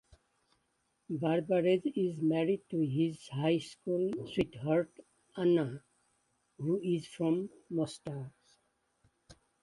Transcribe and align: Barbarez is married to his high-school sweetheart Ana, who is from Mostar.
Barbarez 1.11 1.83
is 1.95 2.19
married 2.23 2.63
to 2.71 2.79
his 2.79 3.27
high-school 3.27 4.09
sweetheart 4.33 4.89
Ana, 5.35 5.83
who 6.57 6.79
is 6.81 7.05
from 7.05 7.51
Mostar. 7.69 8.31